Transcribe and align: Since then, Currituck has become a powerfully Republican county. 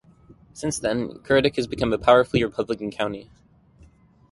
Since 0.53 0.79
then, 0.79 1.19
Currituck 1.19 1.57
has 1.57 1.67
become 1.67 1.93
a 1.93 1.97
powerfully 1.99 2.43
Republican 2.43 2.89
county. 2.89 3.29